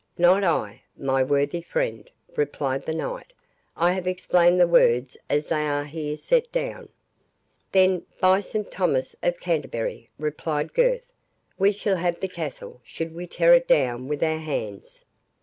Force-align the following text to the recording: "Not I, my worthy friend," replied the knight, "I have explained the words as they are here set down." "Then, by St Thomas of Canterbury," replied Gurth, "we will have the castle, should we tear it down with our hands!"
"Not 0.17 0.43
I, 0.43 0.81
my 0.97 1.21
worthy 1.21 1.61
friend," 1.61 2.09
replied 2.35 2.87
the 2.87 2.93
knight, 2.95 3.33
"I 3.77 3.91
have 3.93 4.07
explained 4.07 4.59
the 4.59 4.65
words 4.67 5.15
as 5.29 5.45
they 5.45 5.67
are 5.67 5.85
here 5.85 6.17
set 6.17 6.51
down." 6.51 6.89
"Then, 7.71 8.07
by 8.19 8.39
St 8.39 8.71
Thomas 8.71 9.15
of 9.21 9.39
Canterbury," 9.39 10.09
replied 10.17 10.73
Gurth, 10.73 11.13
"we 11.59 11.69
will 11.85 11.97
have 11.97 12.19
the 12.19 12.27
castle, 12.27 12.81
should 12.83 13.13
we 13.13 13.27
tear 13.27 13.53
it 13.53 13.67
down 13.67 14.07
with 14.07 14.23
our 14.23 14.39
hands!" 14.39 15.05